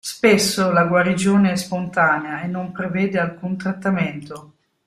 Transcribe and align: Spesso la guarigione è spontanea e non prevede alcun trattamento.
Spesso 0.03 0.71
la 0.71 0.85
guarigione 0.85 1.51
è 1.51 1.55
spontanea 1.55 2.41
e 2.41 2.47
non 2.47 2.71
prevede 2.71 3.19
alcun 3.19 3.55
trattamento. 3.55 4.55